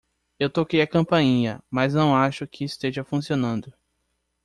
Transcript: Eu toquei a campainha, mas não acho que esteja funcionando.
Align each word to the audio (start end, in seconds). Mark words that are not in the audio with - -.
Eu 0.39 0.49
toquei 0.49 0.81
a 0.81 0.87
campainha, 0.87 1.63
mas 1.69 1.93
não 1.93 2.15
acho 2.15 2.47
que 2.47 2.65
esteja 2.65 3.03
funcionando. 3.03 3.71